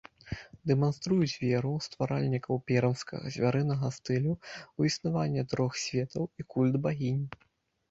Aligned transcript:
Дэманструюць 0.69 1.35
веру 1.47 1.73
стваральнікаў 1.87 2.61
пермскага 2.71 3.23
звярынага 3.37 3.93
стылю 3.99 4.33
ў 4.33 4.93
існаванне 4.93 5.47
трох 5.55 5.71
светаў 5.85 6.23
і 6.41 6.51
культ 6.57 6.75
багінь. 6.89 7.25